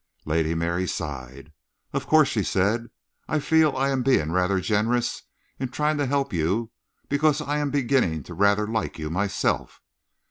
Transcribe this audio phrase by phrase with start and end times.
[0.25, 1.53] Lady Mary sighed.
[1.93, 2.87] "Of course," she said,
[3.27, 5.21] "I feel I am being rather generous
[5.59, 6.71] in trying to help you,
[7.07, 9.79] because I am beginning to rather like you myself."